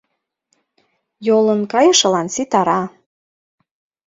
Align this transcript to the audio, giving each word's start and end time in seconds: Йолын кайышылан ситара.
Йолын 1.25 1.61
кайышылан 1.71 2.27
ситара. 2.35 2.81